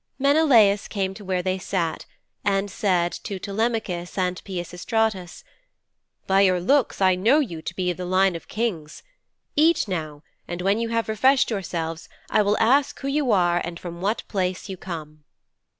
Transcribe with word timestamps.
Menelaus 0.17 0.87
came 0.87 1.13
to 1.13 1.23
where 1.23 1.43
they 1.43 1.59
sat 1.59 2.07
and 2.43 2.71
said 2.71 3.11
to 3.21 3.37
Telemachus 3.37 4.17
and 4.17 4.43
Peisistratus, 4.43 5.43
'By 6.25 6.41
your 6.41 6.59
looks 6.59 7.01
I 7.01 7.13
know 7.13 7.37
you 7.37 7.61
to 7.61 7.75
be 7.75 7.91
of 7.91 7.97
the 7.97 8.05
line 8.05 8.35
of 8.35 8.47
Kings. 8.47 9.03
Eat 9.55 9.87
now, 9.87 10.23
and 10.47 10.59
when 10.63 10.79
you 10.79 10.89
have 10.89 11.07
refreshed 11.07 11.51
yourselves 11.51 12.09
I 12.31 12.41
will 12.41 12.57
ask 12.57 12.99
who 13.01 13.07
you 13.07 13.31
are 13.31 13.61
and 13.63 13.79
from 13.79 14.01
what 14.01 14.23
place 14.27 14.67
you 14.69 14.75
come.' 14.75 15.23